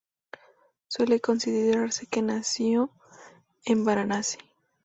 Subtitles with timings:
[0.87, 2.89] Suele considerarse que nació
[3.65, 4.39] en Varanasi.